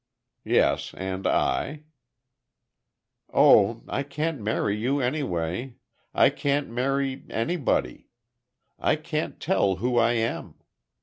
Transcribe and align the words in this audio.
"Yes—and 0.43 1.27
I—" 1.27 1.83
"Oh, 3.31 3.83
I 3.87 4.01
can't 4.01 4.41
marry 4.41 4.75
you, 4.75 4.99
anyway. 4.99 5.75
I 6.11 6.31
can't 6.31 6.69
marry 6.69 7.23
anybody. 7.29 8.07
I 8.79 8.95
can't 8.95 9.39
tell 9.39 9.75
who 9.75 9.99
I 9.99 10.13
am! 10.13 10.55